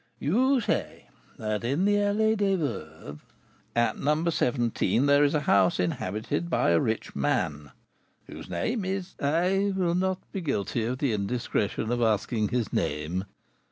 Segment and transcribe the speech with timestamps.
[0.17, 3.19] You say that in the Allée des Veuves"
[3.75, 4.25] "At No.
[4.31, 7.71] 17 there is a house inhabited by a rich man,
[8.25, 13.25] whose name is" "I will not be guilty of the indiscretion of asking his name.